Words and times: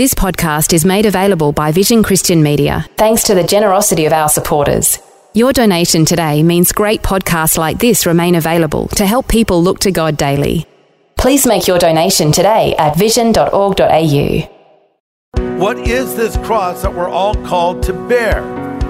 This 0.00 0.14
podcast 0.14 0.72
is 0.72 0.86
made 0.86 1.04
available 1.04 1.52
by 1.52 1.72
Vision 1.72 2.02
Christian 2.02 2.42
Media 2.42 2.86
thanks 2.96 3.22
to 3.24 3.34
the 3.34 3.44
generosity 3.44 4.06
of 4.06 4.14
our 4.14 4.30
supporters. 4.30 4.98
Your 5.34 5.52
donation 5.52 6.06
today 6.06 6.42
means 6.42 6.72
great 6.72 7.02
podcasts 7.02 7.58
like 7.58 7.78
this 7.80 8.06
remain 8.06 8.34
available 8.34 8.88
to 8.96 9.04
help 9.04 9.28
people 9.28 9.62
look 9.62 9.80
to 9.80 9.90
God 9.90 10.16
daily. 10.16 10.64
Please 11.18 11.46
make 11.46 11.66
your 11.66 11.78
donation 11.78 12.32
today 12.32 12.74
at 12.78 12.96
vision.org.au. 12.96 14.40
What 15.58 15.76
is 15.86 16.16
this 16.16 16.38
cross 16.38 16.80
that 16.80 16.94
we're 16.94 17.10
all 17.10 17.34
called 17.44 17.82
to 17.82 17.92
bear? 17.92 18.40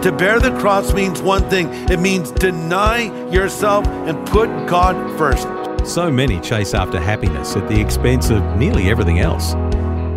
To 0.02 0.12
bear 0.12 0.38
the 0.38 0.56
cross 0.60 0.94
means 0.94 1.20
one 1.20 1.42
thing 1.50 1.70
it 1.90 1.98
means 1.98 2.30
deny 2.30 3.30
yourself 3.32 3.84
and 4.06 4.24
put 4.28 4.46
God 4.68 4.94
first. 5.18 5.48
So 5.84 6.08
many 6.08 6.38
chase 6.38 6.72
after 6.72 7.00
happiness 7.00 7.56
at 7.56 7.66
the 7.68 7.80
expense 7.80 8.30
of 8.30 8.44
nearly 8.56 8.88
everything 8.88 9.18
else. 9.18 9.56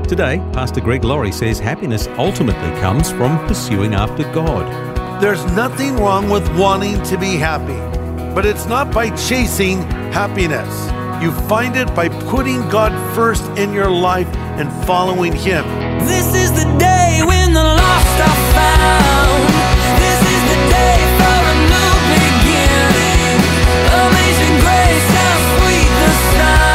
Today, 0.07 0.37
Pastor 0.51 0.81
Greg 0.81 1.03
Laurie 1.03 1.31
says 1.31 1.59
happiness 1.59 2.07
ultimately 2.17 2.81
comes 2.81 3.09
from 3.09 3.39
pursuing 3.47 3.95
after 3.95 4.23
God. 4.31 5.21
There's 5.21 5.43
nothing 5.53 5.95
wrong 5.95 6.29
with 6.29 6.47
wanting 6.57 7.01
to 7.03 7.17
be 7.17 7.37
happy, 7.37 7.79
but 8.35 8.45
it's 8.45 8.67
not 8.67 8.93
by 8.93 9.09
chasing 9.15 9.81
happiness. 10.11 10.69
You 11.23 11.31
find 11.47 11.75
it 11.77 11.95
by 11.95 12.09
putting 12.29 12.67
God 12.69 12.91
first 13.15 13.43
in 13.57 13.71
your 13.73 13.89
life 13.89 14.27
and 14.59 14.69
following 14.85 15.31
Him. 15.31 15.65
This 16.05 16.35
is 16.35 16.51
the 16.51 16.65
day 16.77 17.21
when 17.25 17.53
the 17.53 17.63
lost 17.63 18.19
are 18.19 18.39
found. 18.53 19.43
This 20.03 20.19
is 20.19 20.41
the 20.51 20.59
day 20.69 20.99
for 21.17 21.39
a 21.47 21.55
new 21.73 21.95
beginning. 22.11 23.39
Amazing 23.87 24.55
grace, 24.61 25.07
how 25.15 25.35
sweet 25.57 25.89
the 26.03 26.11
sound. 26.37 26.72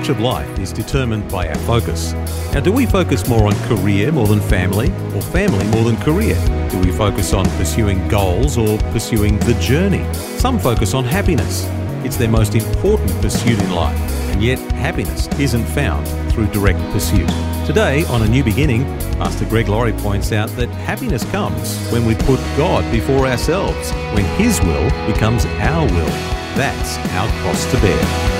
Much 0.00 0.08
of 0.08 0.20
life 0.20 0.58
is 0.58 0.72
determined 0.72 1.30
by 1.30 1.46
our 1.46 1.58
focus. 1.66 2.14
Now, 2.54 2.60
do 2.60 2.72
we 2.72 2.86
focus 2.86 3.28
more 3.28 3.46
on 3.46 3.54
career 3.68 4.10
more 4.10 4.26
than 4.26 4.40
family, 4.40 4.86
or 5.14 5.20
family 5.20 5.66
more 5.66 5.84
than 5.84 5.98
career? 5.98 6.36
Do 6.70 6.78
we 6.78 6.90
focus 6.90 7.34
on 7.34 7.44
pursuing 7.58 8.08
goals 8.08 8.56
or 8.56 8.78
pursuing 8.94 9.38
the 9.40 9.52
journey? 9.60 10.02
Some 10.38 10.58
focus 10.58 10.94
on 10.94 11.04
happiness. 11.04 11.66
It's 12.02 12.16
their 12.16 12.30
most 12.30 12.54
important 12.54 13.10
pursuit 13.20 13.58
in 13.58 13.70
life, 13.72 14.00
and 14.30 14.42
yet 14.42 14.58
happiness 14.72 15.28
isn't 15.38 15.66
found 15.66 16.08
through 16.32 16.46
direct 16.46 16.78
pursuit. 16.92 17.28
Today, 17.66 18.06
on 18.06 18.22
A 18.22 18.26
New 18.26 18.42
Beginning, 18.42 18.84
Pastor 19.18 19.44
Greg 19.44 19.68
Laurie 19.68 19.92
points 19.92 20.32
out 20.32 20.48
that 20.50 20.70
happiness 20.70 21.30
comes 21.30 21.76
when 21.92 22.06
we 22.06 22.14
put 22.14 22.40
God 22.56 22.90
before 22.90 23.26
ourselves, 23.26 23.92
when 24.14 24.24
His 24.40 24.62
will 24.62 24.88
becomes 25.12 25.44
our 25.44 25.84
will. 25.84 26.14
That's 26.56 26.96
our 27.12 27.28
cross 27.42 27.70
to 27.72 27.80
bear. 27.82 28.39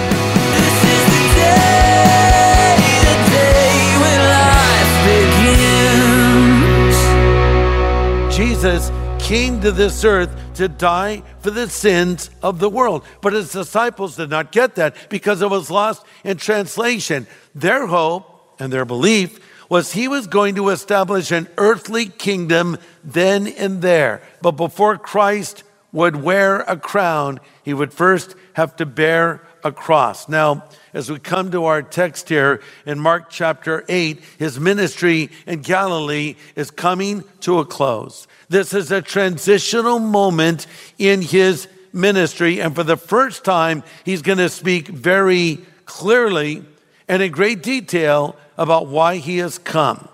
Jesus 8.61 8.91
came 9.19 9.61
to 9.63 9.71
this 9.73 10.05
earth 10.05 10.35
to 10.55 10.69
die 10.69 11.23
for 11.41 11.51
the 11.51 11.67
sins 11.67 12.29
of 12.43 12.59
the 12.59 12.69
world. 12.69 13.05
But 13.23 13.33
his 13.33 13.53
disciples 13.53 14.17
did 14.17 14.29
not 14.29 14.53
get 14.53 14.75
that 14.75 14.95
because 15.09 15.41
it 15.41 15.49
was 15.49 15.71
lost 15.71 16.05
in 16.25 16.37
translation. 16.37 17.27
Their 17.55 17.87
hope 17.87 18.61
and 18.61 18.71
their 18.71 18.85
belief 18.85 19.39
was 19.71 19.93
he 19.93 20.09
was 20.09 20.27
going 20.27 20.57
to 20.57 20.69
establish 20.69 21.31
an 21.31 21.49
earthly 21.57 22.05
kingdom 22.07 22.77
then 23.03 23.47
and 23.47 23.81
there. 23.81 24.21
But 24.43 24.53
before 24.53 24.99
Christ 24.99 25.63
would 25.91 26.17
wear 26.17 26.61
a 26.61 26.77
crown, 26.77 27.41
he 27.63 27.73
would 27.73 27.95
first 27.95 28.35
have 28.55 28.77
to 28.77 28.85
bear 28.85 29.43
a 29.65 29.73
cross. 29.73 30.29
Now, 30.29 30.65
as 30.93 31.11
we 31.11 31.19
come 31.19 31.51
to 31.51 31.65
our 31.67 31.83
text 31.83 32.29
here 32.29 32.61
in 32.87 32.99
Mark 32.99 33.31
chapter 33.31 33.85
8, 33.89 34.21
his 34.39 34.59
ministry 34.59 35.31
in 35.47 35.61
Galilee 35.63 36.37
is 36.57 36.71
coming 36.71 37.25
to 37.41 37.59
a 37.59 37.65
close. 37.65 38.27
This 38.49 38.75
is 38.75 38.91
a 38.91 39.03
transitional 39.03 39.99
moment 39.99 40.67
in 40.99 41.23
his 41.23 41.69
ministry, 41.93 42.61
and 42.61 42.75
for 42.75 42.85
the 42.85 42.97
first 42.97 43.45
time, 43.45 43.83
he's 44.05 44.23
going 44.23 44.39
to 44.39 44.49
speak 44.49 44.89
very 44.89 45.59
clearly 45.85 46.65
and 47.09 47.23
in 47.23 47.33
great 47.33 47.63
detail 47.63 48.37
about 48.57 48.87
why 48.87 49.17
he 49.17 49.39
has 49.39 49.59
come. 49.59 50.09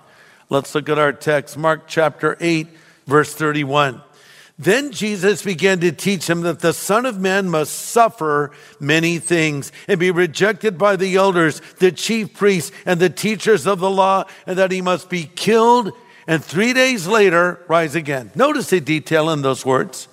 Let's 0.49 0.75
look 0.75 0.89
at 0.89 0.99
our 0.99 1.13
text, 1.13 1.59
Mark 1.59 1.87
chapter 1.87 2.37
8, 2.41 2.69
verse 3.07 3.35
31. 3.35 4.03
Then 4.59 4.91
Jesus 4.91 5.43
began 5.43 5.81
to 5.81 5.93
teach 5.93 6.31
him 6.31 6.41
that 6.43 6.61
the 6.61 6.73
Son 6.73 7.05
of 7.05 7.21
Man 7.21 7.51
must 7.51 7.75
suffer 7.75 8.53
many 8.81 9.19
things 9.19 9.71
and 9.87 10.01
be 10.01 10.11
rejected 10.11 10.79
by 10.79 10.97
the 10.97 11.17
elders, 11.17 11.61
the 11.79 11.93
chief 11.93 12.33
priests, 12.33 12.73
and 12.87 12.99
the 12.99 13.11
teachers 13.11 13.67
of 13.67 13.81
the 13.81 13.91
law, 13.91 14.25
and 14.47 14.57
that 14.59 14.73
he 14.73 14.81
must 14.81 15.11
be 15.11 15.25
killed 15.25 15.93
and 16.27 16.45
three 16.45 16.73
days 16.73 17.07
later 17.07 17.61
rise 17.69 17.95
again. 17.95 18.31
Notice 18.35 18.71
the 18.71 18.81
detail 18.81 19.31
in 19.31 19.43
those 19.43 19.65
words. 19.65 20.09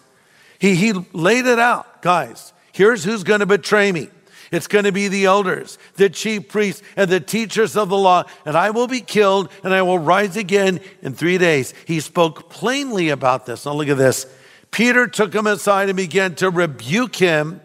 He, 0.59 0.75
he 0.75 0.93
laid 1.11 1.45
it 1.45 1.59
out, 1.59 2.01
guys. 2.01 2.53
Here's 2.71 3.03
who's 3.03 3.23
going 3.23 3.39
to 3.39 3.45
betray 3.45 3.91
me. 3.91 4.09
It's 4.53 4.67
going 4.67 4.85
to 4.85 4.91
be 4.91 5.07
the 5.07 5.25
elders, 5.25 5.79
the 5.95 6.11
chief 6.11 6.47
priests, 6.47 6.83
and 6.95 7.09
the 7.09 7.19
teachers 7.19 7.75
of 7.75 7.89
the 7.89 7.97
law, 7.97 8.25
and 8.45 8.55
I 8.55 8.69
will 8.69 8.85
be 8.85 9.01
killed 9.01 9.49
and 9.63 9.73
I 9.73 9.81
will 9.81 9.97
rise 9.97 10.37
again 10.37 10.79
in 11.01 11.15
three 11.15 11.39
days. 11.39 11.73
He 11.87 11.99
spoke 11.99 12.51
plainly 12.51 13.09
about 13.09 13.47
this. 13.47 13.65
Now, 13.65 13.73
look 13.73 13.87
at 13.87 13.97
this. 13.97 14.27
Peter 14.69 15.07
took 15.07 15.33
him 15.33 15.47
aside 15.47 15.89
and 15.89 15.97
began 15.97 16.35
to 16.35 16.51
rebuke 16.51 17.15
him. 17.15 17.61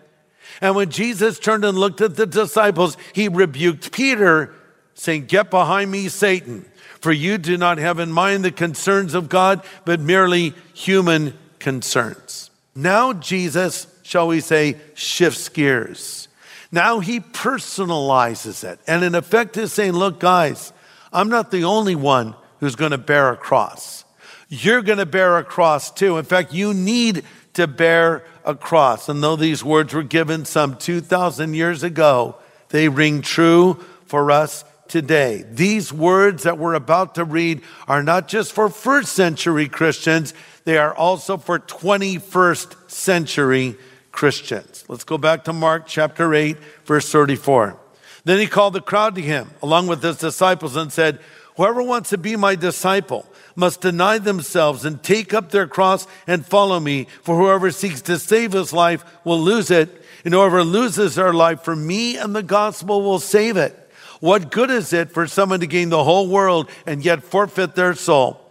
And 0.63 0.75
when 0.75 0.89
Jesus 0.89 1.39
turned 1.39 1.63
and 1.67 1.77
looked 1.77 2.01
at 2.01 2.17
the 2.17 2.25
disciples, 2.25 2.97
he 3.13 3.29
rebuked 3.29 3.93
Peter, 3.93 4.55
saying, 4.95 5.27
Get 5.27 5.51
behind 5.51 5.91
me, 5.91 6.09
Satan, 6.09 6.65
for 7.01 7.13
you 7.13 7.37
do 7.37 7.59
not 7.59 7.77
have 7.77 7.99
in 7.99 8.11
mind 8.11 8.47
the 8.47 8.51
concerns 8.51 9.13
of 9.13 9.29
God, 9.29 9.63
but 9.85 10.01
merely 10.01 10.55
human 10.73 11.37
concerns. 11.59 12.51
Now, 12.75 13.13
Jesus, 13.13 13.87
shall 14.03 14.27
we 14.27 14.41
say, 14.41 14.79
shifts 14.95 15.51
gears. 15.51 16.28
Now 16.71 17.01
he 17.01 17.21
personalizes 17.21 18.65
it. 18.65 18.79
And 18.87 19.03
in 19.03 19.15
effect 19.15 19.57
is 19.57 19.73
saying, 19.73 19.93
look, 19.93 20.21
guys, 20.21 20.73
I'm 21.13 21.29
not 21.29 21.51
the 21.51 21.65
only 21.65 21.95
one 21.95 22.35
who's 22.61 22.77
going 22.77 22.91
to 22.91 22.99
bear 22.99 23.31
a 23.31 23.37
cross. 23.37 24.05
You're 24.49 24.83
going 24.83 24.99
to 24.99 25.07
bear 25.07 25.39
a 25.39 25.45
cross 25.45 25.91
too. 25.91 26.19
In 26.19 26.25
fact, 26.25 26.53
you 26.53 26.75
need 26.75 27.25
to 27.55 27.67
bear 27.67 28.25
a 28.45 28.55
cross. 28.55 29.09
And 29.09 29.23
though 29.23 29.37
these 29.37 29.65
words 29.65 29.95
were 29.95 30.03
given 30.03 30.45
some 30.45 30.77
2,000 30.77 31.55
years 31.55 31.83
ago, 31.83 32.37
they 32.69 32.89
ring 32.89 33.23
true 33.23 33.75
for 34.07 34.31
us 34.31 34.65
today. 34.89 35.45
These 35.51 35.93
words 35.93 36.45
that 36.45 36.59
we're 36.59 36.75
about 36.75 37.15
to 37.17 37.25
read 37.25 37.63
are 37.87 38.03
not 38.03 38.29
just 38.29 38.53
for 38.53 38.69
first 38.69 39.13
century 39.13 39.69
Christians, 39.69 40.35
they 40.65 40.79
are 40.79 40.95
also 40.95 41.37
for 41.37 41.59
21st 41.59 42.91
century 42.91 43.77
Christians. 44.19 44.85
Let's 44.89 45.05
go 45.05 45.17
back 45.17 45.45
to 45.45 45.53
Mark 45.53 45.87
chapter 45.87 46.35
8, 46.35 46.57
verse 46.85 47.09
34. 47.09 47.79
Then 48.25 48.41
he 48.41 48.49
called 48.49 48.73
the 48.73 48.81
crowd 48.81 49.15
to 49.15 49.23
him, 49.23 49.53
along 49.63 49.87
with 49.87 50.03
his 50.03 50.17
disciples, 50.17 50.75
and 50.75 50.93
said, 50.93 51.21
Whoever 51.57 51.81
wants 51.85 52.11
to 52.11 52.19
be 52.19 52.35
my 52.35 52.57
disciple 52.57 53.31
must 53.55 53.81
deny 53.81 54.19
themselves 54.19 54.85
and 54.85 55.01
take 55.01 55.33
up 55.33 55.53
their 55.53 55.69
cross 55.69 56.09
and 56.27 56.45
follow 56.45 56.81
me. 56.81 57.07
For 57.23 57.37
whoever 57.37 57.71
seeks 57.71 58.01
to 58.03 58.19
save 58.19 58.55
his 58.55 58.73
life 58.73 59.05
will 59.23 59.41
lose 59.41 59.71
it, 59.71 60.03
and 60.25 60.35
whoever 60.35 60.65
loses 60.65 61.15
their 61.15 61.33
life 61.33 61.63
for 61.63 61.77
me 61.77 62.17
and 62.17 62.35
the 62.35 62.43
gospel 62.43 63.03
will 63.03 63.21
save 63.21 63.57
it. 63.57 63.89
What 64.19 64.51
good 64.51 64.73
is 64.73 64.93
it 64.93 65.13
for 65.13 65.29
someone 65.29 65.61
to 65.61 65.69
gain 65.69 65.91
the 65.91 66.03
whole 66.03 66.27
world 66.27 66.69
and 66.87 67.05
yet 67.05 67.23
forfeit 67.23 67.77
their 67.77 67.95
soul? 67.95 68.48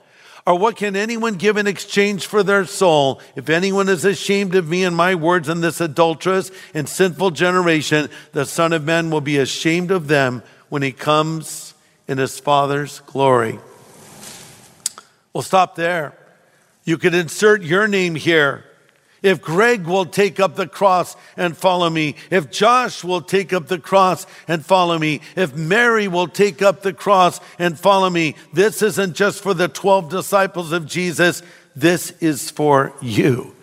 Or 0.48 0.58
what 0.58 0.78
can 0.78 0.96
anyone 0.96 1.34
give 1.34 1.58
in 1.58 1.68
exchange 1.68 2.26
for 2.26 2.42
their 2.42 2.64
soul? 2.64 3.20
If 3.36 3.50
anyone 3.50 3.90
is 3.90 4.06
ashamed 4.06 4.56
of 4.56 4.66
me 4.66 4.86
and 4.86 4.96
my 4.96 5.14
words 5.14 5.50
in 5.50 5.60
this 5.60 5.82
adulterous 5.82 6.52
and 6.74 6.88
sinful 6.88 7.32
generation, 7.32 8.10
the 8.32 8.46
Son 8.46 8.72
of 8.72 8.86
Man 8.86 9.10
will 9.10 9.20
be 9.20 9.40
ashamed 9.40 9.92
of 9.92 10.08
them 10.08 10.42
when 10.70 10.84
he 10.84 10.94
comes 10.94 11.74
in 12.08 12.18
his 12.18 12.40
Father's 12.40 13.02
glory. 13.02 13.60
We'll 15.34 15.42
stop 15.42 15.76
there. 15.76 16.18
You 16.86 16.98
could 16.98 17.14
insert 17.14 17.62
your 17.62 17.86
name 17.86 18.16
here. 18.16 18.64
If 19.28 19.42
Greg 19.42 19.86
will 19.86 20.06
take 20.06 20.40
up 20.40 20.56
the 20.56 20.68
cross 20.68 21.16
and 21.36 21.56
follow 21.56 21.90
me, 21.90 22.16
if 22.32 22.50
Josh 22.50 23.04
will 23.04 23.22
take 23.22 23.54
up 23.54 23.68
the 23.68 23.80
cross 23.80 24.26
and 24.48 24.66
follow 24.66 24.98
me, 24.98 25.22
if 25.36 25.56
Mary 25.56 26.08
will 26.08 26.28
take 26.28 26.62
up 26.62 26.82
the 26.82 26.94
cross 26.94 27.40
and 27.60 27.78
follow 27.78 28.10
me, 28.10 28.36
this 28.54 28.82
isn't 28.82 29.16
just 29.16 29.44
for 29.44 29.54
the 29.54 29.68
12 29.68 30.10
disciples 30.10 30.72
of 30.72 30.86
Jesus, 30.86 31.44
this 31.76 32.12
is 32.22 32.50
for 32.50 32.94
you. 33.02 33.54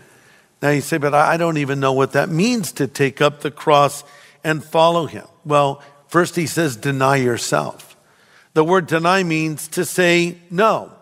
Now 0.60 0.70
you 0.70 0.80
say, 0.80 0.98
but 0.98 1.14
I 1.14 1.36
don't 1.36 1.58
even 1.58 1.80
know 1.80 1.92
what 1.92 2.12
that 2.12 2.28
means 2.28 2.72
to 2.72 2.86
take 2.86 3.20
up 3.20 3.40
the 3.40 3.50
cross 3.50 4.04
and 4.44 4.64
follow 4.64 5.06
him. 5.06 5.26
Well, 5.44 5.82
first 6.08 6.36
he 6.36 6.46
says, 6.46 6.76
deny 6.76 7.16
yourself. 7.16 7.96
The 8.52 8.64
word 8.64 8.86
deny 8.86 9.24
means 9.24 9.66
to 9.68 9.84
say 9.84 10.38
no 10.50 10.92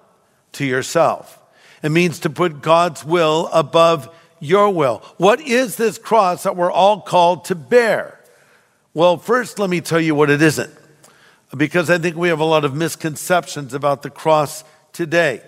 to 0.53 0.65
yourself. 0.65 1.39
It 1.83 1.91
means 1.91 2.21
to 2.21 2.31
put 2.31 2.63
God's 2.63 3.05
will 3.05 3.49
above 3.53 4.09
your 4.43 4.71
will. 4.71 4.99
What 5.19 5.41
is 5.41 5.77
this 5.77 5.97
cross 5.97 6.43
that 6.43 6.57
we're 6.57 6.73
all 6.73 7.01
called 7.01 7.47
to 7.47 7.55
bear? 7.55 8.19
Well, 8.93 9.17
first, 9.17 9.59
let 9.59 9.71
me 9.71 9.81
tell 9.81 10.01
you 10.01 10.15
what 10.15 10.29
it 10.29 10.43
isn't, 10.43 10.71
because 11.57 11.89
I 11.89 11.99
think 11.99 12.17
we 12.17 12.29
have 12.29 12.41
a 12.41 12.45
lot 12.45 12.65
of 12.65 12.75
misconceptions 12.75 13.73
about 13.73 14.03
the 14.03 14.11
cross 14.11 14.65
today. 14.93 15.43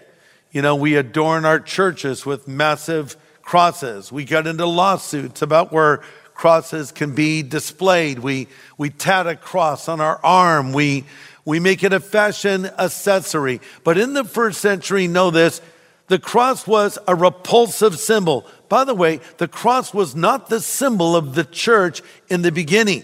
You 0.52 0.62
know, 0.62 0.76
we 0.76 0.94
adorn 0.94 1.44
our 1.44 1.58
churches 1.58 2.24
with 2.24 2.46
massive 2.46 3.16
crosses. 3.42 4.12
We 4.12 4.24
get 4.24 4.46
into 4.46 4.64
lawsuits 4.64 5.42
about 5.42 5.72
where 5.72 6.00
crosses 6.32 6.92
can 6.92 7.14
be 7.14 7.42
displayed. 7.42 8.20
We, 8.20 8.46
we 8.78 8.90
tat 8.90 9.26
a 9.26 9.34
cross 9.34 9.88
on 9.88 10.00
our 10.00 10.20
arm. 10.24 10.72
We, 10.72 11.04
we 11.44 11.58
make 11.58 11.82
it 11.82 11.92
a 11.92 12.00
fashion 12.00 12.66
accessory. 12.78 13.60
But 13.82 13.98
in 13.98 14.14
the 14.14 14.24
first 14.24 14.60
century, 14.60 15.08
know 15.08 15.30
this, 15.30 15.60
the 16.14 16.20
cross 16.20 16.64
was 16.64 16.96
a 17.08 17.14
repulsive 17.16 17.98
symbol. 17.98 18.46
By 18.68 18.84
the 18.84 18.94
way, 18.94 19.18
the 19.38 19.48
cross 19.48 19.92
was 19.92 20.14
not 20.14 20.48
the 20.48 20.60
symbol 20.60 21.16
of 21.16 21.34
the 21.34 21.42
church 21.42 22.02
in 22.28 22.42
the 22.42 22.52
beginning. 22.52 23.02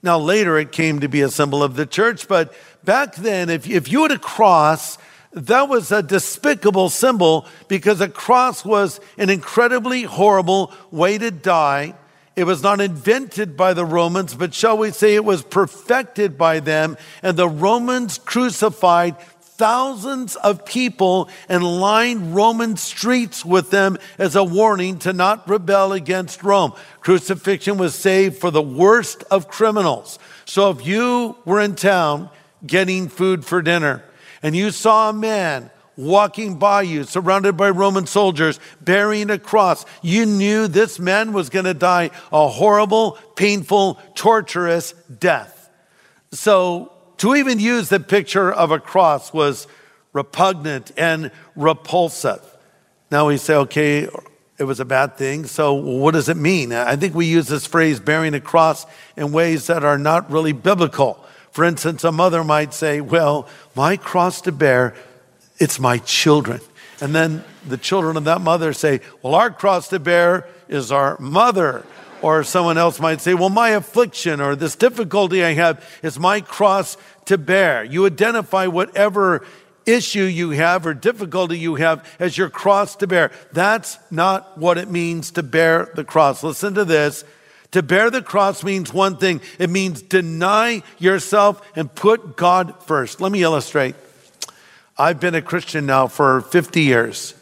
Now, 0.00 0.20
later 0.20 0.56
it 0.56 0.70
came 0.70 1.00
to 1.00 1.08
be 1.08 1.22
a 1.22 1.28
symbol 1.28 1.64
of 1.64 1.74
the 1.74 1.86
church, 1.86 2.28
but 2.28 2.54
back 2.84 3.16
then, 3.16 3.50
if, 3.50 3.68
if 3.68 3.90
you 3.90 4.02
had 4.02 4.12
a 4.12 4.18
cross, 4.18 4.96
that 5.32 5.68
was 5.68 5.90
a 5.90 6.04
despicable 6.04 6.88
symbol 6.88 7.46
because 7.66 8.00
a 8.00 8.08
cross 8.08 8.64
was 8.64 9.00
an 9.18 9.28
incredibly 9.28 10.04
horrible 10.04 10.72
way 10.92 11.18
to 11.18 11.32
die. 11.32 11.96
It 12.36 12.44
was 12.44 12.62
not 12.62 12.80
invented 12.80 13.56
by 13.56 13.74
the 13.74 13.84
Romans, 13.84 14.36
but 14.36 14.54
shall 14.54 14.78
we 14.78 14.92
say 14.92 15.16
it 15.16 15.24
was 15.24 15.42
perfected 15.42 16.38
by 16.38 16.60
them. 16.60 16.96
And 17.24 17.36
the 17.36 17.48
Romans 17.48 18.18
crucified 18.18 19.16
thousands 19.62 20.34
of 20.34 20.64
people 20.64 21.28
and 21.48 21.62
lined 21.62 22.34
Roman 22.34 22.76
streets 22.76 23.44
with 23.44 23.70
them 23.70 23.96
as 24.18 24.34
a 24.34 24.42
warning 24.42 24.98
to 24.98 25.12
not 25.12 25.48
rebel 25.48 25.92
against 25.92 26.42
Rome. 26.42 26.72
Crucifixion 26.98 27.78
was 27.78 27.94
saved 27.94 28.38
for 28.38 28.50
the 28.50 28.60
worst 28.60 29.22
of 29.30 29.46
criminals. 29.46 30.18
So 30.46 30.70
if 30.70 30.84
you 30.84 31.36
were 31.44 31.60
in 31.60 31.76
town 31.76 32.28
getting 32.66 33.08
food 33.08 33.44
for 33.44 33.62
dinner 33.62 34.02
and 34.42 34.56
you 34.56 34.72
saw 34.72 35.10
a 35.10 35.12
man 35.12 35.70
walking 35.96 36.58
by 36.58 36.82
you, 36.82 37.04
surrounded 37.04 37.56
by 37.56 37.70
Roman 37.70 38.08
soldiers, 38.08 38.58
bearing 38.80 39.30
a 39.30 39.38
cross, 39.38 39.86
you 40.02 40.26
knew 40.26 40.66
this 40.66 40.98
man 40.98 41.32
was 41.32 41.50
going 41.50 41.66
to 41.66 41.74
die 41.74 42.10
a 42.32 42.48
horrible, 42.48 43.16
painful, 43.36 44.00
torturous 44.16 44.92
death. 45.20 45.70
So 46.32 46.91
to 47.18 47.34
even 47.34 47.58
use 47.58 47.88
the 47.88 48.00
picture 48.00 48.52
of 48.52 48.70
a 48.70 48.78
cross 48.78 49.32
was 49.32 49.66
repugnant 50.12 50.92
and 50.96 51.30
repulsive. 51.56 52.42
Now 53.10 53.28
we 53.28 53.36
say, 53.36 53.54
okay, 53.54 54.08
it 54.58 54.64
was 54.64 54.80
a 54.80 54.84
bad 54.84 55.16
thing. 55.16 55.46
So 55.46 55.74
what 55.74 56.12
does 56.12 56.28
it 56.28 56.36
mean? 56.36 56.72
I 56.72 56.96
think 56.96 57.14
we 57.14 57.26
use 57.26 57.48
this 57.48 57.66
phrase 57.66 58.00
bearing 58.00 58.34
a 58.34 58.40
cross 58.40 58.86
in 59.16 59.32
ways 59.32 59.66
that 59.66 59.84
are 59.84 59.98
not 59.98 60.30
really 60.30 60.52
biblical. 60.52 61.24
For 61.50 61.64
instance, 61.64 62.04
a 62.04 62.12
mother 62.12 62.42
might 62.44 62.72
say, 62.72 63.00
well, 63.00 63.48
my 63.74 63.96
cross 63.96 64.40
to 64.42 64.52
bear, 64.52 64.94
it's 65.58 65.78
my 65.78 65.98
children. 65.98 66.60
And 67.00 67.14
then 67.14 67.44
the 67.66 67.76
children 67.76 68.16
of 68.16 68.24
that 68.24 68.40
mother 68.40 68.72
say, 68.72 69.00
well, 69.20 69.34
our 69.34 69.50
cross 69.50 69.88
to 69.88 69.98
bear 69.98 70.46
is 70.68 70.92
our 70.92 71.18
mother. 71.18 71.84
Or 72.22 72.44
someone 72.44 72.78
else 72.78 73.00
might 73.00 73.20
say, 73.20 73.34
well, 73.34 73.50
my 73.50 73.70
affliction 73.70 74.40
or 74.40 74.54
this 74.54 74.76
difficulty 74.76 75.44
I 75.44 75.54
have 75.54 75.84
is 76.02 76.18
my 76.18 76.40
cross 76.40 76.96
to 77.26 77.36
bear. 77.36 77.82
You 77.82 78.06
identify 78.06 78.68
whatever 78.68 79.44
issue 79.84 80.22
you 80.22 80.50
have 80.50 80.86
or 80.86 80.94
difficulty 80.94 81.58
you 81.58 81.74
have 81.74 82.08
as 82.20 82.38
your 82.38 82.48
cross 82.48 82.96
to 82.96 83.06
bear. 83.06 83.32
That's 83.52 83.98
not 84.10 84.56
what 84.56 84.78
it 84.78 84.88
means 84.88 85.32
to 85.32 85.42
bear 85.42 85.90
the 85.94 86.04
cross. 86.04 86.42
Listen 86.42 86.74
to 86.74 86.84
this. 86.84 87.24
To 87.72 87.82
bear 87.82 88.10
the 88.10 88.22
cross 88.22 88.62
means 88.62 88.92
one 88.92 89.16
thing. 89.16 89.40
It 89.58 89.70
means 89.70 90.02
deny 90.02 90.82
yourself 90.98 91.66
and 91.74 91.92
put 91.92 92.36
God 92.36 92.82
first. 92.84 93.20
Let 93.20 93.32
me 93.32 93.42
illustrate. 93.42 93.96
I've 94.96 95.20
been 95.20 95.34
a 95.34 95.42
Christian 95.42 95.86
now 95.86 96.06
for 96.06 96.42
50 96.42 96.82
years, 96.82 97.34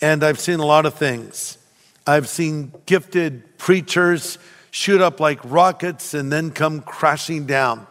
and 0.00 0.22
I've 0.22 0.38
seen 0.38 0.60
a 0.60 0.64
lot 0.64 0.86
of 0.86 0.94
things. 0.94 1.55
I've 2.06 2.28
seen 2.28 2.72
gifted 2.86 3.58
preachers 3.58 4.38
shoot 4.70 5.00
up 5.00 5.20
like 5.20 5.40
rockets 5.44 6.14
and 6.14 6.32
then 6.32 6.50
come 6.50 6.80
crashing 6.82 7.46
down. 7.46 7.86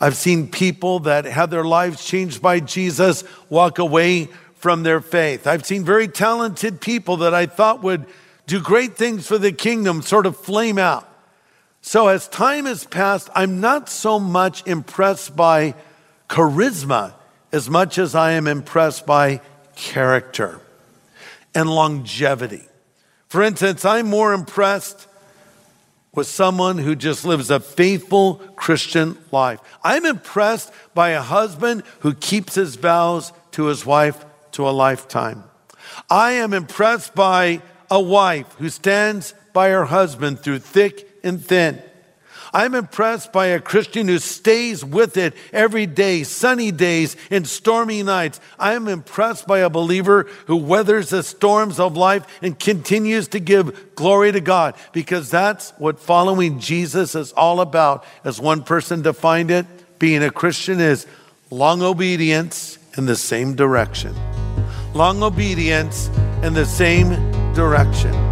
I've 0.00 0.16
seen 0.16 0.48
people 0.48 1.00
that 1.00 1.26
had 1.26 1.50
their 1.50 1.64
lives 1.64 2.04
changed 2.04 2.42
by 2.42 2.58
Jesus 2.58 3.22
walk 3.48 3.78
away 3.78 4.28
from 4.56 4.82
their 4.82 5.00
faith. 5.00 5.46
I've 5.46 5.64
seen 5.64 5.84
very 5.84 6.08
talented 6.08 6.80
people 6.80 7.18
that 7.18 7.34
I 7.34 7.46
thought 7.46 7.82
would 7.82 8.06
do 8.46 8.60
great 8.60 8.96
things 8.96 9.26
for 9.26 9.38
the 9.38 9.52
kingdom 9.52 10.02
sort 10.02 10.26
of 10.26 10.36
flame 10.36 10.78
out. 10.78 11.08
So 11.82 12.08
as 12.08 12.26
time 12.28 12.66
has 12.66 12.84
passed, 12.84 13.28
I'm 13.34 13.60
not 13.60 13.88
so 13.88 14.18
much 14.18 14.66
impressed 14.66 15.36
by 15.36 15.74
charisma 16.28 17.14
as 17.52 17.68
much 17.68 17.98
as 17.98 18.14
I 18.14 18.32
am 18.32 18.48
impressed 18.48 19.04
by 19.06 19.40
character 19.76 20.60
and 21.54 21.68
longevity. 21.68 22.64
For 23.32 23.42
instance, 23.42 23.86
I'm 23.86 24.10
more 24.10 24.34
impressed 24.34 25.08
with 26.14 26.26
someone 26.26 26.76
who 26.76 26.94
just 26.94 27.24
lives 27.24 27.48
a 27.48 27.60
faithful 27.60 28.34
Christian 28.56 29.16
life. 29.30 29.58
I'm 29.82 30.04
impressed 30.04 30.70
by 30.92 31.12
a 31.12 31.22
husband 31.22 31.84
who 32.00 32.12
keeps 32.12 32.56
his 32.56 32.76
vows 32.76 33.32
to 33.52 33.68
his 33.68 33.86
wife 33.86 34.22
to 34.50 34.68
a 34.68 34.76
lifetime. 34.76 35.44
I 36.10 36.32
am 36.32 36.52
impressed 36.52 37.14
by 37.14 37.62
a 37.90 37.98
wife 37.98 38.52
who 38.58 38.68
stands 38.68 39.32
by 39.54 39.70
her 39.70 39.86
husband 39.86 40.40
through 40.40 40.58
thick 40.58 41.18
and 41.24 41.42
thin. 41.42 41.82
I'm 42.54 42.74
impressed 42.74 43.32
by 43.32 43.46
a 43.46 43.60
Christian 43.60 44.08
who 44.08 44.18
stays 44.18 44.84
with 44.84 45.16
it 45.16 45.34
every 45.52 45.86
day, 45.86 46.22
sunny 46.22 46.70
days 46.70 47.16
and 47.30 47.46
stormy 47.46 48.02
nights. 48.02 48.40
I 48.58 48.74
am 48.74 48.88
impressed 48.88 49.46
by 49.46 49.60
a 49.60 49.70
believer 49.70 50.28
who 50.46 50.56
weathers 50.56 51.10
the 51.10 51.22
storms 51.22 51.80
of 51.80 51.96
life 51.96 52.26
and 52.42 52.58
continues 52.58 53.28
to 53.28 53.40
give 53.40 53.94
glory 53.94 54.32
to 54.32 54.40
God 54.40 54.74
because 54.92 55.30
that's 55.30 55.70
what 55.78 55.98
following 55.98 56.58
Jesus 56.58 57.14
is 57.14 57.32
all 57.32 57.60
about. 57.60 58.04
As 58.22 58.38
one 58.38 58.64
person 58.64 59.00
defined 59.00 59.50
it, 59.50 59.66
being 59.98 60.22
a 60.22 60.30
Christian 60.30 60.78
is 60.78 61.06
long 61.50 61.80
obedience 61.80 62.78
in 62.98 63.06
the 63.06 63.16
same 63.16 63.54
direction. 63.54 64.14
Long 64.92 65.22
obedience 65.22 66.08
in 66.42 66.52
the 66.52 66.66
same 66.66 67.14
direction. 67.54 68.31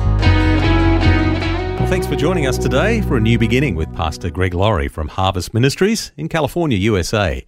Thanks 1.90 2.06
for 2.06 2.14
joining 2.14 2.46
us 2.46 2.56
today 2.56 3.00
for 3.00 3.16
a 3.16 3.20
new 3.20 3.36
beginning 3.36 3.74
with 3.74 3.92
Pastor 3.92 4.30
Greg 4.30 4.54
Laurie 4.54 4.86
from 4.86 5.08
Harvest 5.08 5.52
Ministries 5.52 6.12
in 6.16 6.28
California, 6.28 6.78
USA. 6.78 7.44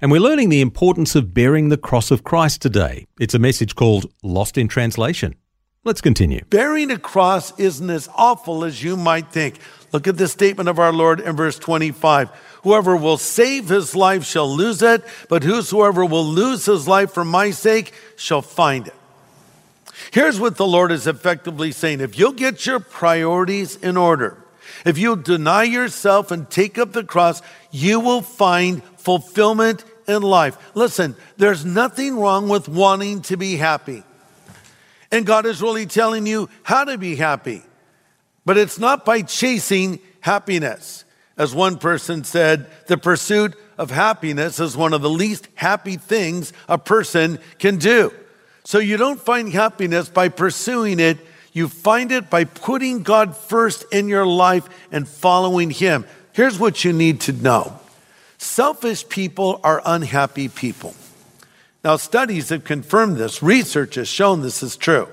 And 0.00 0.10
we're 0.10 0.18
learning 0.18 0.48
the 0.48 0.62
importance 0.62 1.14
of 1.14 1.34
bearing 1.34 1.68
the 1.68 1.76
cross 1.76 2.10
of 2.10 2.24
Christ 2.24 2.62
today. 2.62 3.06
It's 3.20 3.34
a 3.34 3.38
message 3.38 3.74
called 3.74 4.10
Lost 4.22 4.56
in 4.56 4.66
Translation. 4.66 5.34
Let's 5.84 6.00
continue. 6.00 6.42
Bearing 6.48 6.90
a 6.90 6.98
cross 6.98 7.52
isn't 7.60 7.90
as 7.90 8.08
awful 8.14 8.64
as 8.64 8.82
you 8.82 8.96
might 8.96 9.30
think. 9.30 9.58
Look 9.92 10.08
at 10.08 10.16
the 10.16 10.26
statement 10.26 10.70
of 10.70 10.78
our 10.78 10.90
Lord 10.90 11.20
in 11.20 11.36
verse 11.36 11.58
25. 11.58 12.30
Whoever 12.62 12.96
will 12.96 13.18
save 13.18 13.68
his 13.68 13.94
life 13.94 14.24
shall 14.24 14.48
lose 14.50 14.80
it, 14.80 15.04
but 15.28 15.42
whosoever 15.42 16.02
will 16.06 16.24
lose 16.24 16.64
his 16.64 16.88
life 16.88 17.12
for 17.12 17.26
my 17.26 17.50
sake 17.50 17.92
shall 18.16 18.40
find 18.40 18.86
it. 18.86 18.94
Here's 20.10 20.40
what 20.40 20.56
the 20.56 20.66
Lord 20.66 20.90
is 20.90 21.06
effectively 21.06 21.72
saying 21.72 22.00
if 22.00 22.18
you'll 22.18 22.32
get 22.32 22.66
your 22.66 22.80
priorities 22.80 23.76
in 23.76 23.96
order, 23.96 24.42
if 24.84 24.98
you'll 24.98 25.16
deny 25.16 25.64
yourself 25.64 26.30
and 26.30 26.48
take 26.50 26.78
up 26.78 26.92
the 26.92 27.04
cross, 27.04 27.42
you 27.70 28.00
will 28.00 28.22
find 28.22 28.82
fulfillment 28.96 29.84
in 30.08 30.22
life. 30.22 30.56
Listen, 30.74 31.16
there's 31.36 31.64
nothing 31.64 32.16
wrong 32.16 32.48
with 32.48 32.68
wanting 32.68 33.22
to 33.22 33.36
be 33.36 33.56
happy. 33.56 34.02
And 35.10 35.26
God 35.26 35.46
is 35.46 35.60
really 35.60 35.86
telling 35.86 36.26
you 36.26 36.48
how 36.62 36.84
to 36.84 36.96
be 36.96 37.16
happy. 37.16 37.62
But 38.44 38.56
it's 38.56 38.78
not 38.78 39.04
by 39.04 39.22
chasing 39.22 40.00
happiness. 40.20 41.04
As 41.36 41.54
one 41.54 41.78
person 41.78 42.24
said, 42.24 42.66
the 42.86 42.98
pursuit 42.98 43.54
of 43.78 43.90
happiness 43.90 44.58
is 44.58 44.76
one 44.76 44.92
of 44.92 45.02
the 45.02 45.10
least 45.10 45.48
happy 45.54 45.96
things 45.96 46.52
a 46.68 46.78
person 46.78 47.38
can 47.58 47.76
do. 47.76 48.12
So 48.64 48.78
you 48.78 48.96
don't 48.96 49.20
find 49.20 49.52
happiness 49.52 50.08
by 50.08 50.28
pursuing 50.28 51.00
it, 51.00 51.18
You 51.54 51.68
find 51.68 52.10
it 52.10 52.30
by 52.30 52.44
putting 52.44 53.02
God 53.02 53.36
first 53.36 53.84
in 53.92 54.08
your 54.08 54.24
life 54.24 54.66
and 54.90 55.06
following 55.06 55.68
Him. 55.68 56.06
Here's 56.32 56.58
what 56.58 56.82
you 56.82 56.92
need 56.94 57.20
to 57.22 57.32
know 57.32 57.78
selfish 58.38 59.08
people 59.08 59.60
are 59.62 59.82
unhappy 59.84 60.48
people. 60.48 60.94
Now, 61.84 61.96
studies 61.96 62.48
have 62.48 62.64
confirmed 62.64 63.16
this, 63.16 63.42
research 63.42 63.96
has 63.96 64.08
shown 64.08 64.40
this 64.40 64.62
is 64.62 64.76
true. 64.76 65.08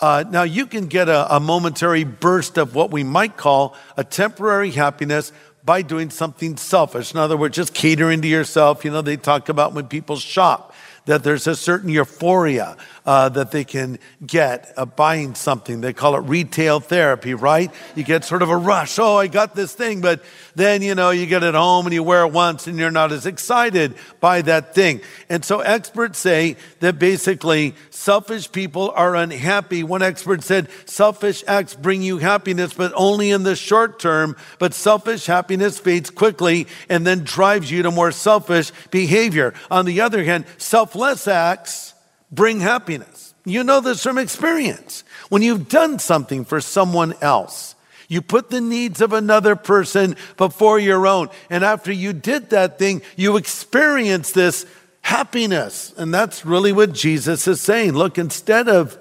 Uh, 0.00 0.24
now, 0.28 0.42
you 0.44 0.66
can 0.66 0.86
get 0.86 1.08
a, 1.08 1.36
a 1.36 1.40
momentary 1.40 2.04
burst 2.04 2.56
of 2.56 2.74
what 2.74 2.90
we 2.90 3.04
might 3.04 3.36
call 3.36 3.76
a 3.96 4.04
temporary 4.04 4.70
happiness 4.70 5.32
by 5.64 5.82
doing 5.82 6.08
something 6.08 6.56
selfish. 6.56 7.12
In 7.12 7.18
other 7.18 7.36
words, 7.36 7.56
just 7.56 7.74
catering 7.74 8.22
to 8.22 8.28
yourself. 8.28 8.84
You 8.84 8.90
know, 8.90 9.02
they 9.02 9.16
talk 9.16 9.48
about 9.48 9.74
when 9.74 9.86
people 9.86 10.16
shop 10.16 10.72
that 11.08 11.24
there's 11.24 11.46
a 11.46 11.56
certain 11.56 11.88
euphoria 11.88 12.76
uh, 13.08 13.26
that 13.30 13.50
they 13.52 13.64
can 13.64 13.98
get 14.26 14.70
uh, 14.76 14.84
buying 14.84 15.34
something. 15.34 15.80
They 15.80 15.94
call 15.94 16.14
it 16.14 16.28
retail 16.28 16.78
therapy, 16.78 17.32
right? 17.32 17.72
You 17.94 18.04
get 18.04 18.22
sort 18.22 18.42
of 18.42 18.50
a 18.50 18.56
rush. 18.56 18.98
Oh, 18.98 19.16
I 19.16 19.28
got 19.28 19.54
this 19.54 19.72
thing, 19.72 20.02
but 20.02 20.22
then, 20.54 20.82
you 20.82 20.94
know, 20.94 21.08
you 21.08 21.24
get 21.24 21.42
it 21.42 21.54
home 21.54 21.86
and 21.86 21.94
you 21.94 22.02
wear 22.02 22.26
it 22.26 22.32
once 22.32 22.66
and 22.66 22.78
you're 22.78 22.90
not 22.90 23.10
as 23.10 23.24
excited 23.24 23.94
by 24.20 24.42
that 24.42 24.74
thing. 24.74 25.00
And 25.30 25.42
so 25.42 25.60
experts 25.60 26.18
say 26.18 26.56
that 26.80 26.98
basically 26.98 27.74
selfish 27.88 28.52
people 28.52 28.90
are 28.94 29.16
unhappy. 29.16 29.82
One 29.82 30.02
expert 30.02 30.42
said 30.42 30.68
selfish 30.84 31.42
acts 31.46 31.72
bring 31.72 32.02
you 32.02 32.18
happiness, 32.18 32.74
but 32.74 32.92
only 32.94 33.30
in 33.30 33.42
the 33.42 33.56
short 33.56 33.98
term. 33.98 34.36
But 34.58 34.74
selfish 34.74 35.24
happiness 35.24 35.78
fades 35.78 36.10
quickly 36.10 36.66
and 36.90 37.06
then 37.06 37.24
drives 37.24 37.70
you 37.70 37.84
to 37.84 37.90
more 37.90 38.12
selfish 38.12 38.70
behavior. 38.90 39.54
On 39.70 39.86
the 39.86 40.02
other 40.02 40.22
hand, 40.24 40.44
selfless 40.58 41.26
acts 41.26 41.94
bring 42.30 42.60
happiness. 42.60 43.34
You 43.44 43.64
know 43.64 43.80
this 43.80 44.02
from 44.02 44.18
experience. 44.18 45.04
When 45.28 45.42
you've 45.42 45.68
done 45.68 45.98
something 45.98 46.44
for 46.44 46.60
someone 46.60 47.14
else, 47.20 47.74
you 48.08 48.22
put 48.22 48.50
the 48.50 48.60
needs 48.60 49.00
of 49.00 49.12
another 49.12 49.54
person 49.54 50.16
before 50.36 50.78
your 50.78 51.06
own. 51.06 51.28
And 51.50 51.64
after 51.64 51.92
you 51.92 52.12
did 52.12 52.50
that 52.50 52.78
thing, 52.78 53.02
you 53.16 53.36
experience 53.36 54.32
this 54.32 54.66
happiness. 55.02 55.92
And 55.96 56.12
that's 56.12 56.44
really 56.44 56.72
what 56.72 56.92
Jesus 56.92 57.46
is 57.46 57.60
saying. 57.60 57.92
Look, 57.92 58.18
instead 58.18 58.68
of 58.68 58.98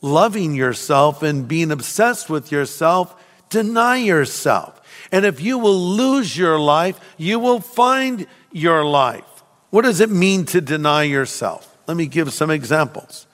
loving 0.00 0.54
yourself 0.54 1.22
and 1.22 1.48
being 1.48 1.70
obsessed 1.70 2.28
with 2.28 2.52
yourself, 2.52 3.14
deny 3.48 3.96
yourself. 3.96 4.80
And 5.10 5.24
if 5.24 5.40
you 5.40 5.58
will 5.58 5.78
lose 5.78 6.36
your 6.36 6.58
life, 6.58 6.98
you 7.16 7.38
will 7.38 7.60
find 7.60 8.26
your 8.52 8.84
life. 8.84 9.24
What 9.70 9.82
does 9.82 10.00
it 10.00 10.10
mean 10.10 10.44
to 10.46 10.60
deny 10.60 11.04
yourself? 11.04 11.67
Let 11.88 11.96
me 11.96 12.06
give 12.06 12.32
some 12.34 12.50
examples. 12.50 13.26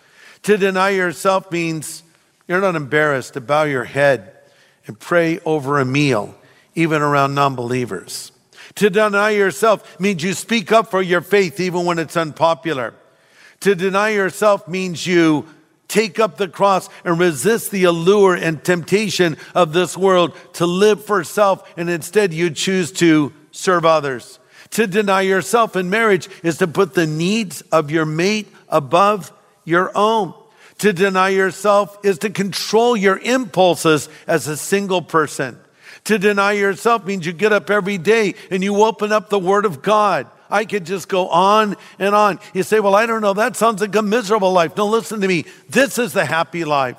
To 0.45 0.57
deny 0.57 0.91
yourself 0.91 1.51
means 1.51 2.05
you're 2.47 2.61
not 2.61 2.77
embarrassed 2.77 3.35
to 3.35 3.41
bow 3.41 3.65
your 3.65 3.85
head 3.85 4.33
and 4.87 4.99
pray 4.99 5.41
over 5.41 5.81
a 5.81 5.85
meal, 5.85 6.35
even 6.77 7.03
around 7.03 7.35
non 7.35 7.57
believers. 7.57 8.31
To 8.77 8.91
deny 8.91 9.31
yourself 9.31 9.99
means 9.99 10.23
you 10.23 10.35
speak 10.35 10.71
up 10.71 10.91
for 10.91 11.03
your 11.03 11.21
faith 11.21 11.59
even 11.59 11.85
when 11.85 11.99
it's 11.99 12.17
unpopular. 12.17 12.95
To 13.61 13.75
deny 13.75 14.11
yourself 14.11 14.69
means 14.69 15.07
you 15.07 15.49
take 15.89 16.21
up 16.21 16.37
the 16.37 16.49
cross 16.49 16.89
and 17.05 17.19
resist 17.19 17.71
the 17.71 17.85
allure 17.85 18.35
and 18.35 18.63
temptation 18.63 19.37
of 19.55 19.73
this 19.73 19.97
world 19.97 20.37
to 20.55 20.67
live 20.67 21.05
for 21.05 21.25
self, 21.25 21.73
and 21.77 21.91
instead 21.91 22.33
you 22.33 22.51
choose 22.51 22.93
to 22.93 23.33
serve 23.53 23.85
others. 23.85 24.39
To 24.75 24.89
deny 24.89 25.21
yourself 25.21 25.77
in 25.77 25.89
marriage 25.89 26.29
is 26.43 26.59
to 26.59 26.67
put 26.67 26.95
the 26.95 27.07
needs 27.07 27.61
of 27.71 27.93
your 27.93 28.05
mate 28.05 28.49
above 28.69 29.33
your 29.65 29.93
own. 29.97 30.35
To 30.79 30.93
deny 30.93 31.29
yourself 31.29 31.97
is 32.03 32.19
to 32.19 32.31
control 32.31 32.97
your 32.97 33.19
impulses 33.19 34.09
as 34.27 34.49
a 34.49 34.57
single 34.57 35.01
person. 35.01 35.59
To 36.05 36.19
deny 36.19 36.53
yourself 36.53 37.07
means 37.07 37.25
you 37.25 37.33
get 37.33 37.53
up 37.53 37.71
every 37.71 37.99
day 37.99 38.35
and 38.51 38.65
you 38.65 38.83
open 38.83 39.13
up 39.13 39.31
the 39.31 39.39
Word 39.39 39.65
of 39.65 39.81
God. 39.81 40.27
I 40.51 40.65
could 40.65 40.85
just 40.85 41.09
go 41.09 41.29
on 41.29 41.77
and 42.01 42.13
on. 42.13 42.41
You 42.53 42.65
say, 42.65 42.81
Well, 42.81 42.97
I 42.97 43.07
don't 43.07 43.23
know, 43.23 43.33
that 43.33 43.55
sounds 43.57 43.81
like 43.81 43.95
a 43.95 44.03
miserable 44.03 44.53
life. 44.53 44.77
No, 44.77 44.87
listen 44.87 45.21
to 45.21 45.29
me. 45.29 45.45
This 45.69 45.99
is 45.99 46.13
the 46.13 46.25
happy 46.25 46.65
life. 46.65 46.97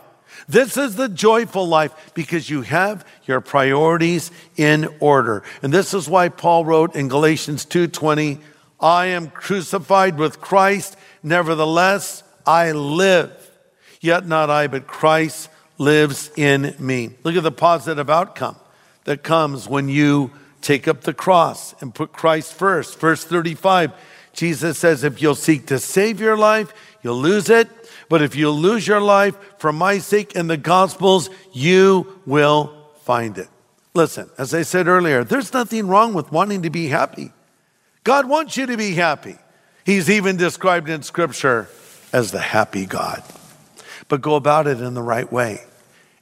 This 0.47 0.77
is 0.77 0.95
the 0.95 1.09
joyful 1.09 1.67
life 1.67 2.11
because 2.13 2.49
you 2.49 2.61
have 2.61 3.05
your 3.25 3.41
priorities 3.41 4.31
in 4.57 4.87
order. 4.99 5.43
And 5.61 5.73
this 5.73 5.93
is 5.93 6.07
why 6.07 6.29
Paul 6.29 6.65
wrote 6.65 6.95
in 6.95 7.07
Galatians 7.07 7.65
2:20, 7.65 8.39
I 8.79 9.07
am 9.07 9.29
crucified 9.29 10.17
with 10.17 10.41
Christ, 10.41 10.95
nevertheless 11.23 12.23
I 12.45 12.71
live. 12.71 13.31
Yet 14.01 14.27
not 14.27 14.49
I, 14.49 14.67
but 14.67 14.87
Christ 14.87 15.49
lives 15.77 16.31
in 16.35 16.75
me. 16.79 17.11
Look 17.23 17.35
at 17.35 17.43
the 17.43 17.51
positive 17.51 18.09
outcome 18.09 18.55
that 19.05 19.23
comes 19.23 19.67
when 19.67 19.89
you 19.89 20.31
take 20.61 20.87
up 20.87 21.01
the 21.01 21.13
cross 21.13 21.75
and 21.81 21.93
put 21.93 22.11
Christ 22.11 22.53
first. 22.53 22.99
Verse 22.99 23.23
35, 23.23 23.93
Jesus 24.33 24.77
says, 24.77 25.03
If 25.03 25.21
you'll 25.21 25.35
seek 25.35 25.67
to 25.67 25.79
save 25.79 26.19
your 26.19 26.37
life, 26.37 26.73
you'll 27.01 27.17
lose 27.19 27.49
it. 27.49 27.69
But 28.09 28.21
if 28.21 28.35
you 28.35 28.49
lose 28.51 28.87
your 28.87 29.01
life 29.01 29.35
for 29.57 29.71
my 29.73 29.97
sake 29.97 30.35
and 30.35 30.49
the 30.49 30.57
gospel's, 30.57 31.29
you 31.51 32.19
will 32.25 32.73
find 33.03 33.37
it. 33.37 33.47
Listen, 33.93 34.29
as 34.37 34.53
I 34.53 34.63
said 34.63 34.87
earlier, 34.87 35.23
there's 35.23 35.53
nothing 35.53 35.87
wrong 35.87 36.13
with 36.13 36.31
wanting 36.31 36.63
to 36.63 36.69
be 36.69 36.87
happy. 36.87 37.31
God 38.03 38.27
wants 38.27 38.57
you 38.57 38.65
to 38.67 38.77
be 38.77 38.93
happy. 38.93 39.37
He's 39.85 40.09
even 40.09 40.37
described 40.37 40.89
in 40.89 41.01
scripture 41.01 41.69
as 42.11 42.31
the 42.31 42.39
happy 42.39 42.85
God. 42.85 43.23
But 44.07 44.21
go 44.21 44.35
about 44.35 44.67
it 44.67 44.81
in 44.81 44.93
the 44.93 45.01
right 45.01 45.31
way. 45.31 45.61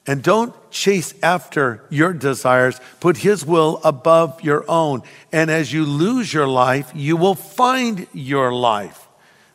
And 0.06 0.22
don't 0.22 0.54
chase 0.70 1.14
after 1.24 1.84
your 1.90 2.14
desires. 2.14 2.80
Put 3.00 3.18
His 3.18 3.46
will 3.46 3.80
above 3.84 4.42
your 4.42 4.70
own. 4.70 5.02
And 5.32 5.50
as 5.50 5.72
you 5.72 5.86
lose 5.86 6.34
your 6.34 6.48
life, 6.48 6.92
you 6.94 7.16
will 7.16 7.36
find 7.36 8.06
your 8.14 8.54
life 8.54 9.08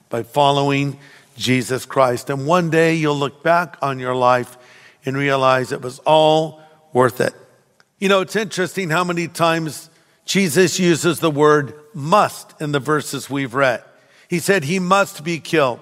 by 0.09 0.23
following 0.23 0.99
Jesus 1.39 1.87
Christ. 1.87 2.29
And 2.29 2.47
one 2.47 2.69
day 2.69 2.95
you'll 2.95 3.17
look 3.17 3.43
back 3.43 3.79
on 3.81 3.99
your 3.99 4.15
life 4.15 4.59
and 5.07 5.17
realize 5.17 5.73
it 5.73 5.81
was 5.81 6.01
all 6.01 6.61
worth 6.93 7.21
it. 7.21 7.33
You 7.99 8.09
know, 8.09 8.21
it's 8.21 8.37
interesting 8.37 8.91
how 8.91 9.05
many 9.05 9.29
times 9.29 9.89
Jesus 10.25 10.79
uses 10.79 11.21
the 11.21 11.31
word 11.31 11.75
must 11.95 12.61
in 12.61 12.73
the 12.73 12.81
verses 12.81 13.31
we've 13.31 13.55
read. 13.55 13.83
He 14.29 14.41
said 14.41 14.65
he 14.65 14.79
must 14.79 15.25
be 15.25 15.39
killed. 15.39 15.81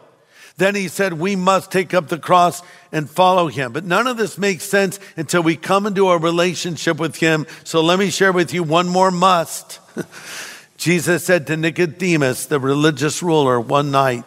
Then 0.58 0.74
he 0.74 0.88
said 0.88 1.14
we 1.14 1.36
must 1.36 1.70
take 1.70 1.92
up 1.92 2.08
the 2.08 2.18
cross 2.18 2.62
and 2.92 3.10
follow 3.10 3.48
him. 3.48 3.72
But 3.72 3.84
none 3.84 4.06
of 4.06 4.16
this 4.16 4.38
makes 4.38 4.64
sense 4.64 4.98
until 5.16 5.42
we 5.42 5.56
come 5.56 5.86
into 5.86 6.08
a 6.08 6.18
relationship 6.18 6.98
with 6.98 7.16
him. 7.16 7.46
So 7.64 7.82
let 7.82 7.98
me 7.98 8.10
share 8.10 8.32
with 8.32 8.54
you 8.54 8.62
one 8.62 8.88
more 8.88 9.10
must. 9.10 9.80
Jesus 10.76 11.24
said 11.24 11.46
to 11.46 11.56
Nicodemus, 11.56 12.46
the 12.46 12.60
religious 12.60 13.22
ruler, 13.22 13.60
one 13.60 13.90
night, 13.90 14.24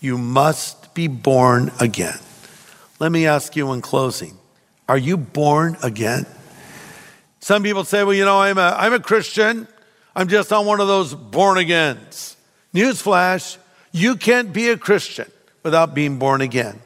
you 0.00 0.18
must 0.18 0.94
be 0.94 1.06
born 1.08 1.70
again. 1.78 2.18
Let 2.98 3.12
me 3.12 3.26
ask 3.26 3.56
you 3.56 3.72
in 3.72 3.80
closing 3.80 4.36
Are 4.88 4.98
you 4.98 5.16
born 5.16 5.76
again? 5.82 6.26
Some 7.40 7.62
people 7.62 7.84
say, 7.84 8.04
well, 8.04 8.14
you 8.14 8.24
know, 8.24 8.40
I'm 8.40 8.58
a, 8.58 8.76
I'm 8.78 8.92
a 8.92 9.00
Christian. 9.00 9.66
I'm 10.14 10.28
just 10.28 10.52
on 10.52 10.66
one 10.66 10.80
of 10.80 10.88
those 10.88 11.14
born 11.14 11.56
agains. 11.56 12.36
Newsflash, 12.74 13.56
you 13.92 14.16
can't 14.16 14.52
be 14.52 14.68
a 14.68 14.76
Christian 14.76 15.30
without 15.62 15.94
being 15.94 16.18
born 16.18 16.42
again. 16.42 16.80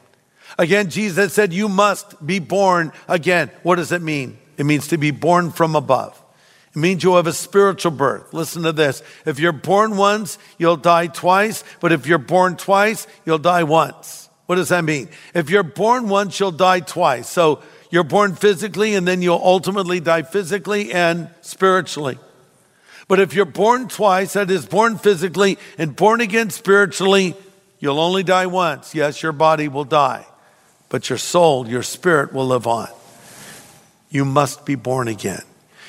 Again, 0.59 0.91
Jesus 0.91 1.33
said, 1.33 1.53
You 1.53 1.69
must 1.69 2.25
be 2.25 2.39
born 2.39 2.93
again. 3.09 3.51
What 3.63 3.77
does 3.77 3.91
it 3.93 4.03
mean? 4.03 4.39
It 4.57 4.65
means 4.65 4.89
to 4.89 4.99
be 4.99 5.11
born 5.11 5.51
from 5.51 5.75
above. 5.75 6.21
It 6.75 6.79
means 6.79 7.05
you 7.05 7.15
have 7.15 7.29
a 7.29 7.33
spiritual 7.33 7.93
birth. 7.93 8.35
Listen 8.35 8.65
to 8.65 8.73
this. 8.73 9.03
If 9.25 9.39
you're 9.39 9.53
born 9.53 9.97
once, 9.97 10.39
you'll 10.59 10.77
die 10.77 11.07
twice. 11.07 11.63
But 11.81 11.93
if 11.93 12.07
you're 12.07 12.19
born 12.19 12.57
twice, 12.57 13.07
you'll 13.25 13.39
die 13.39 13.63
once. 13.63 14.29
What 14.47 14.57
does 14.57 14.71
that 14.71 14.85
mean? 14.85 15.09
If 15.35 15.51
you're 15.51 15.63
born 15.63 16.09
once, 16.09 16.39
you'll 16.41 16.51
die 16.51 16.81
twice. 16.81 17.29
So 17.29 17.63
you're 17.91 18.03
born 18.03 18.35
physically 18.35 18.97
and 18.97 19.07
then 19.07 19.23
you'll 19.23 19.41
ultimately 19.43 20.01
die 20.01 20.23
physically 20.23 20.93
and 20.93 21.31
spiritually. 21.43 22.19
But 23.07 23.21
if 23.21 23.35
you're 23.35 23.45
born 23.45 23.87
twice, 23.89 24.33
that 24.33 24.51
is 24.51 24.67
born 24.67 24.99
physically 24.99 25.59
and 25.79 25.95
born 25.95 26.21
again 26.21 26.51
spiritually, 26.51 27.37
you'll 27.79 28.01
only 28.01 28.25
die 28.25 28.47
once. 28.47 28.95
Yes, 28.95 29.23
your 29.23 29.33
body 29.33 29.69
will 29.69 29.85
die, 29.85 30.27
but 30.89 31.09
your 31.09 31.19
soul, 31.19 31.69
your 31.69 31.83
spirit 31.83 32.33
will 32.33 32.47
live 32.47 32.67
on. 32.67 32.89
You 34.11 34.25
must 34.25 34.65
be 34.65 34.75
born 34.75 35.07
again. 35.07 35.43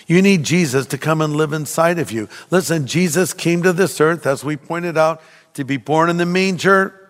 You 0.07 0.21
need 0.21 0.43
Jesus 0.43 0.85
to 0.87 0.97
come 0.97 1.21
and 1.21 1.35
live 1.35 1.53
inside 1.53 1.97
of 1.97 2.11
you. 2.11 2.29
Listen, 2.51 2.85
Jesus 2.85 3.33
came 3.33 3.63
to 3.63 3.73
this 3.73 3.99
earth, 3.99 4.27
as 4.27 4.43
we 4.43 4.55
pointed 4.55 4.97
out, 4.97 5.21
to 5.55 5.63
be 5.63 5.77
born 5.77 6.09
in 6.09 6.17
the 6.17 6.25
manger, 6.25 7.09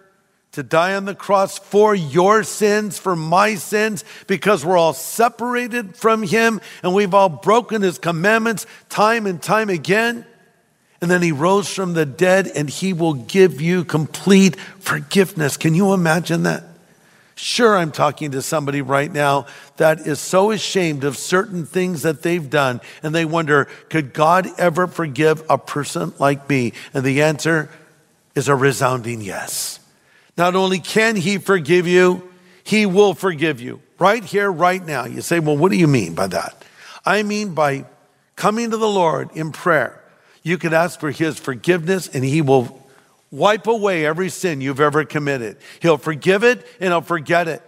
to 0.54 0.64
die 0.64 0.96
on 0.96 1.04
the 1.04 1.16
cross 1.16 1.60
for 1.60 1.94
your 1.94 2.44
sins, 2.44 2.98
for 2.98 3.16
my 3.16 3.56
sins, 3.56 4.06
because 4.28 4.64
we're 4.64 4.78
all 4.78 4.94
separated 4.94 5.98
from 5.98 6.24
Him 6.24 6.62
and 6.82 6.94
we've 6.94 7.14
all 7.14 7.28
broken 7.28 7.82
His 7.82 8.00
commandments 8.00 8.66
time 8.88 9.25
and 9.25 9.42
time 9.42 9.70
again. 9.70 10.25
And 11.02 11.12
then 11.12 11.22
He 11.22 11.34
rose 11.34 11.68
from 11.68 11.94
the 11.94 12.06
dead 12.06 12.48
and 12.56 12.70
He 12.70 12.94
will 12.94 13.16
give 13.16 13.60
you 13.60 13.84
complete 13.84 14.56
forgiveness. 14.80 15.58
Can 15.58 15.75
you 15.75 15.92
imagine 15.92 16.44
that? 16.44 16.64
Sure, 17.38 17.77
I'm 17.77 17.92
talking 17.92 18.32
to 18.32 18.42
somebody 18.42 18.82
right 18.82 19.12
now 19.12 19.46
that 19.75 20.00
is 20.08 20.22
so 20.22 20.51
ashamed 20.51 21.04
of 21.04 21.18
certain 21.18 21.65
things 21.65 22.04
that 22.04 22.22
they've 22.22 22.50
done, 22.50 22.80
and 23.04 23.13
they 23.13 23.25
wonder, 23.25 23.65
could 23.89 24.13
God 24.13 24.48
ever 24.58 24.88
forgive 24.88 25.44
a 25.50 25.58
person 25.58 26.13
like 26.18 26.48
me? 26.50 26.72
And 26.94 27.04
the 27.04 27.24
answer 27.24 27.70
is 28.36 28.48
a 28.48 28.56
resounding 28.56 29.20
yes. 29.20 29.82
Not 30.38 30.56
only 30.56 30.80
can 30.80 31.18
He 31.18 31.38
forgive 31.38 31.88
you, 31.88 32.30
He 32.63 32.86
will 32.86 33.13
forgive 33.13 33.60
you 33.60 33.82
right 34.00 34.24
here, 34.24 34.50
right 34.50 34.84
now. 34.86 35.06
You 35.06 35.22
say, 35.22 35.39
well, 35.39 35.58
what 35.58 35.72
do 35.72 35.77
you 35.77 35.88
mean 35.88 36.15
by 36.15 36.27
that? 36.27 36.63
I 37.06 37.24
mean 37.24 37.54
by 37.54 37.86
coming 38.38 38.72
to 38.72 38.77
the 38.77 38.88
Lord 38.88 39.30
in 39.34 39.51
prayer. 39.51 40.01
You 40.42 40.58
can 40.58 40.74
ask 40.74 41.01
for 41.01 41.12
His 41.12 41.38
forgiveness, 41.38 42.08
and 42.08 42.24
He 42.24 42.42
will 42.42 42.85
wipe 43.36 43.68
away 43.68 44.06
every 44.06 44.30
sin 44.30 44.62
you've 44.62 44.80
ever 44.80 45.06
committed. 45.06 45.58
He'll 45.82 45.98
forgive 45.98 46.44
it 46.44 46.65
and 46.80 46.89
he'll 46.89 47.01
forget 47.01 47.48
it. 47.48 47.62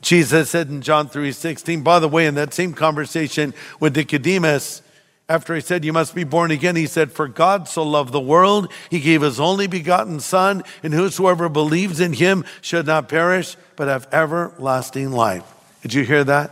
Jesus 0.00 0.50
said 0.50 0.68
in 0.68 0.82
John 0.82 1.08
3:16, 1.08 1.82
by 1.82 1.98
the 1.98 2.08
way, 2.08 2.26
in 2.26 2.34
that 2.34 2.52
same 2.52 2.72
conversation 2.72 3.54
with 3.78 3.96
Nicodemus, 3.96 4.82
after 5.28 5.54
he 5.54 5.60
said, 5.60 5.84
You 5.84 5.92
must 5.92 6.14
be 6.14 6.24
born 6.24 6.50
again, 6.50 6.76
he 6.76 6.86
said, 6.86 7.12
For 7.12 7.28
God 7.28 7.68
so 7.68 7.82
loved 7.82 8.12
the 8.12 8.20
world, 8.20 8.70
he 8.90 9.00
gave 9.00 9.22
his 9.22 9.40
only 9.40 9.66
begotten 9.66 10.20
Son, 10.20 10.62
and 10.82 10.92
whosoever 10.92 11.48
believes 11.48 12.00
in 12.00 12.12
him 12.12 12.44
should 12.60 12.86
not 12.86 13.08
perish, 13.08 13.56
but 13.76 13.88
have 13.88 14.08
everlasting 14.12 15.12
life. 15.12 15.44
Did 15.80 15.94
you 15.94 16.04
hear 16.04 16.24
that? 16.24 16.50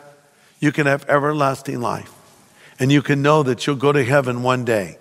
You 0.61 0.73
can 0.73 0.87
have 0.87 1.09
everlasting 1.09 1.80
life. 1.80 2.11
And 2.78 2.90
you 2.90 3.02
can 3.02 3.21
know 3.21 3.42
that 3.42 3.66
you'll 3.66 3.76
go 3.76 3.92
to 3.92 4.04
heaven 4.04 4.42
one 4.42 4.64
day. 4.64 4.99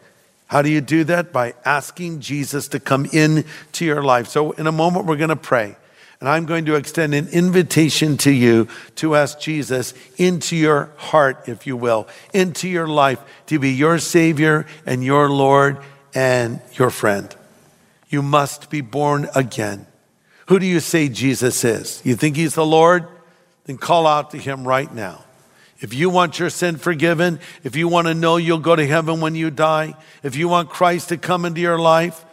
How 0.50 0.64
do 0.64 0.70
you 0.70 0.82
do 0.82 1.04
that? 1.06 1.32
By 1.32 1.54
asking 1.64 2.22
Jesus 2.22 2.68
to 2.70 2.80
come 2.80 3.06
in 3.14 3.46
to 3.74 3.86
your 3.86 4.02
life. 4.02 4.28
So 4.28 4.52
in 4.54 4.66
a 4.66 4.72
moment, 4.72 5.06
we're 5.06 5.16
going 5.16 5.30
to 5.30 5.36
pray. 5.36 5.78
And 6.20 6.28
I'm 6.28 6.46
going 6.46 6.66
to 6.66 6.76
extend 6.76 7.14
an 7.14 7.28
invitation 7.30 8.18
to 8.18 8.32
you 8.32 8.68
to 8.96 9.16
ask 9.16 9.40
Jesus 9.40 9.94
into 10.18 10.56
your 10.56 10.92
heart, 10.98 11.48
if 11.48 11.68
you 11.68 11.78
will, 11.78 12.08
into 12.34 12.68
your 12.68 12.88
life 12.88 13.20
to 13.46 13.60
be 13.60 13.70
your 13.72 14.00
Savior 14.00 14.66
and 14.88 15.04
your 15.04 15.30
Lord 15.30 15.78
and 16.16 16.60
your 16.74 16.90
friend. 16.90 17.34
You 18.10 18.24
must 18.24 18.72
be 18.72 18.82
born 18.82 19.30
again. 19.36 19.86
Who 20.48 20.58
do 20.58 20.66
you 20.66 20.80
say 20.80 21.10
Jesus 21.10 21.64
is? 21.64 22.02
You 22.04 22.16
think 22.16 22.36
he's 22.36 22.56
the 22.56 22.66
Lord? 22.66 23.08
Then 23.66 23.78
call 23.78 24.08
out 24.08 24.32
to 24.32 24.40
him 24.40 24.68
right 24.68 24.92
now. 24.92 25.24
If 25.82 25.94
you 25.94 26.10
want 26.10 26.40
your 26.40 26.50
sin 26.50 26.78
forgiven, 26.78 27.40
if 27.64 27.76
you 27.76 27.88
want 27.88 28.08
to 28.08 28.14
know 28.14 28.38
you'll 28.38 28.60
go 28.60 28.76
to 28.76 28.86
heaven 28.86 29.22
when 29.22 29.36
you 29.36 29.50
die, 29.50 29.96
if 30.24 30.36
you 30.36 30.48
want 30.48 30.70
Christ 30.70 31.10
to 31.10 31.18
come 31.18 31.46
into 31.46 31.62
your 31.62 31.80
life, 31.80 32.26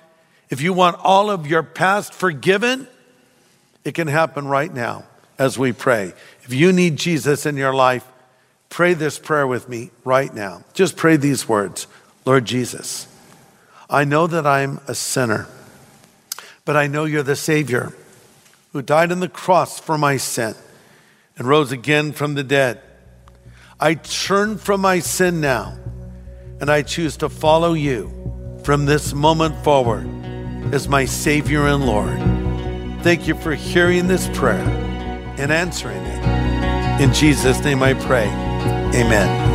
if 0.50 0.60
you 0.60 0.72
want 0.72 0.96
all 1.02 1.30
of 1.30 1.46
your 1.46 1.62
past 1.62 2.12
forgiven, 2.12 2.88
it 3.84 3.94
can 3.94 4.08
happen 4.08 4.48
right 4.48 4.72
now 4.72 5.04
as 5.38 5.58
we 5.58 5.72
pray. 5.72 6.12
If 6.42 6.52
you 6.52 6.72
need 6.72 6.96
Jesus 6.96 7.46
in 7.46 7.56
your 7.56 7.74
life, 7.74 8.04
pray 8.68 8.94
this 8.94 9.18
prayer 9.18 9.46
with 9.46 9.68
me 9.68 9.90
right 10.04 10.32
now. 10.32 10.64
Just 10.72 10.96
pray 10.96 11.16
these 11.16 11.48
words 11.48 11.86
Lord 12.24 12.44
Jesus, 12.44 13.06
I 13.88 14.04
know 14.04 14.26
that 14.26 14.46
I'm 14.46 14.80
a 14.88 14.94
sinner, 14.94 15.46
but 16.64 16.76
I 16.76 16.88
know 16.88 17.04
you're 17.04 17.22
the 17.22 17.36
Savior 17.36 17.92
who 18.72 18.82
died 18.82 19.12
on 19.12 19.20
the 19.20 19.28
cross 19.28 19.78
for 19.78 19.96
my 19.96 20.16
sin 20.16 20.54
and 21.38 21.46
rose 21.46 21.70
again 21.70 22.12
from 22.12 22.34
the 22.34 22.42
dead. 22.42 22.80
I 23.78 23.94
turn 23.94 24.56
from 24.56 24.80
my 24.80 25.00
sin 25.00 25.40
now 25.40 25.76
and 26.60 26.70
I 26.70 26.80
choose 26.80 27.18
to 27.18 27.28
follow 27.28 27.74
you 27.74 28.10
from 28.64 28.86
this 28.86 29.12
moment 29.12 29.62
forward 29.62 30.08
as 30.72 30.88
my 30.88 31.04
Savior 31.04 31.66
and 31.66 31.84
Lord. 31.84 32.18
Thank 33.02 33.28
you 33.28 33.34
for 33.34 33.54
hearing 33.54 34.08
this 34.08 34.28
prayer 34.32 34.66
and 35.38 35.52
answering 35.52 36.02
it. 36.02 37.02
In 37.02 37.12
Jesus' 37.12 37.62
name 37.62 37.82
I 37.82 37.92
pray. 37.92 38.26
Amen. 38.94 39.45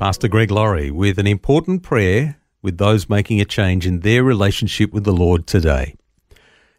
Pastor 0.00 0.28
Greg 0.28 0.50
Laurie 0.50 0.90
with 0.90 1.18
an 1.18 1.26
important 1.26 1.82
prayer 1.82 2.38
with 2.62 2.78
those 2.78 3.10
making 3.10 3.38
a 3.38 3.44
change 3.44 3.86
in 3.86 4.00
their 4.00 4.24
relationship 4.24 4.94
with 4.94 5.04
the 5.04 5.12
Lord 5.12 5.46
today. 5.46 5.94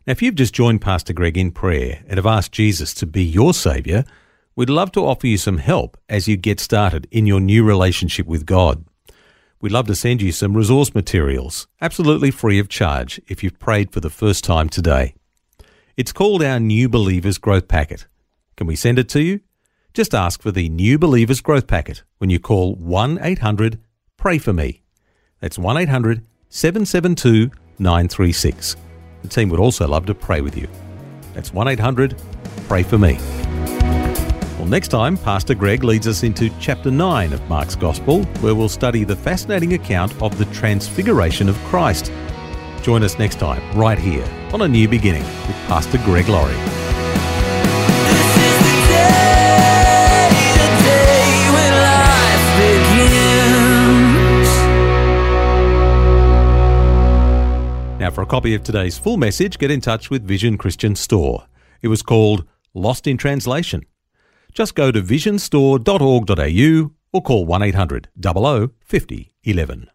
Now, 0.07 0.13
if 0.13 0.23
you've 0.23 0.34
just 0.34 0.55
joined 0.55 0.81
Pastor 0.81 1.13
Greg 1.13 1.38
in 1.38 1.51
prayer 1.51 2.03
and 2.07 2.17
have 2.17 2.25
asked 2.25 2.51
Jesus 2.51 2.95
to 2.95 3.05
be 3.05 3.23
your 3.23 3.53
Saviour, 3.53 4.05
we'd 4.55 4.71
love 4.71 4.91
to 4.93 5.05
offer 5.05 5.27
you 5.27 5.38
some 5.38 5.60
help 5.60 5.97
as 6.10 6.27
you 6.27 6.36
get 6.36 6.60
started 6.60 7.07
in 7.12 7.27
your 7.27 7.39
new 7.39 7.63
relationship 7.63 8.25
with 8.25 8.47
God. 8.47 8.86
We'd 9.62 9.71
love 9.71 9.86
to 9.86 9.95
send 9.95 10.23
you 10.23 10.31
some 10.31 10.57
resource 10.57 10.95
materials, 10.95 11.67
absolutely 11.79 12.31
free 12.31 12.57
of 12.57 12.69
charge, 12.69 13.21
if 13.27 13.43
you've 13.43 13.60
prayed 13.60 13.93
for 13.93 13.99
the 13.99 14.10
first 14.10 14.43
time 14.43 14.67
today. 14.67 15.13
It's 15.95 16.12
called 16.12 16.41
our 16.41 16.60
New 16.60 16.89
Believers 16.89 17.38
Growth 17.38 17.67
Packet. 17.67 18.07
Can 18.57 18.65
we 18.65 18.75
send 18.75 18.97
it 18.97 19.10
to 19.10 19.21
you? 19.21 19.41
Just 19.93 20.15
ask 20.15 20.41
for 20.41 20.51
the 20.51 20.69
New 20.69 20.97
Believers 20.97 21.41
Growth 21.41 21.67
Packet 21.67 22.04
when 22.19 22.30
you 22.30 22.39
call 22.39 22.75
1 22.75 23.19
800 23.21 23.77
Pray 24.15 24.38
For 24.38 24.54
Me. 24.54 24.84
That's 25.41 25.60
1 25.60 25.75
800 25.75 26.25
772 26.47 27.51
936. 27.77 28.77
The 29.21 29.27
team 29.27 29.49
would 29.49 29.60
also 29.60 29.86
love 29.88 30.06
to 30.06 30.15
pray 30.15 30.39
with 30.39 30.56
you. 30.56 30.69
That's 31.34 31.54
1 31.54 31.67
800 31.67 32.15
Pray 32.69 32.84
For 32.84 32.97
Me. 32.97 33.17
Well, 34.58 34.67
next 34.67 34.89
time, 34.89 35.17
Pastor 35.17 35.56
Greg 35.56 35.84
leads 35.84 36.08
us 36.08 36.23
into 36.23 36.49
chapter 36.58 36.89
9 36.89 37.34
of 37.34 37.49
Mark's 37.49 37.75
Gospel, 37.75 38.23
where 38.39 38.56
we'll 38.56 38.69
study 38.69 39.04
the 39.04 39.15
fascinating 39.15 39.73
account 39.73 40.13
of 40.21 40.38
the 40.38 40.45
transfiguration 40.54 41.49
of 41.49 41.58
Christ. 41.65 42.13
Join 42.82 43.04
us 43.04 43.19
next 43.19 43.39
time, 43.39 43.77
right 43.77 43.99
here 43.99 44.25
on 44.54 44.62
A 44.62 44.67
New 44.69 44.88
Beginning 44.88 45.23
with 45.23 45.56
Pastor 45.67 45.97
Greg 46.06 46.30
Laurie. 46.30 46.90
Copy 58.31 58.55
of 58.55 58.63
today's 58.63 58.97
full 58.97 59.17
message, 59.17 59.59
get 59.59 59.69
in 59.69 59.81
touch 59.81 60.09
with 60.09 60.25
Vision 60.25 60.57
Christian 60.57 60.95
Store. 60.95 61.47
It 61.81 61.89
was 61.89 62.01
called 62.01 62.45
Lost 62.73 63.05
in 63.05 63.17
Translation. 63.17 63.85
Just 64.53 64.73
go 64.73 64.89
to 64.89 65.01
visionstore.org.au 65.01 66.91
or 67.11 67.21
call 67.21 67.45
1 67.45 67.61
800 67.61 68.07
00 68.23 68.71
50 68.85 69.33
11. 69.43 69.89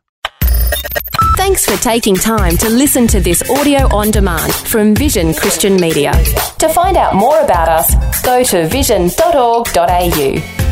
Thanks 1.38 1.64
for 1.64 1.82
taking 1.82 2.14
time 2.14 2.58
to 2.58 2.68
listen 2.68 3.06
to 3.06 3.20
this 3.20 3.42
audio 3.48 3.86
on 3.96 4.10
demand 4.10 4.52
from 4.52 4.94
Vision 4.94 5.32
Christian 5.32 5.76
Media. 5.76 6.12
To 6.58 6.68
find 6.68 6.98
out 6.98 7.14
more 7.14 7.40
about 7.40 7.70
us, 7.70 8.22
go 8.22 8.42
to 8.42 8.68
vision.org.au. 8.68 10.65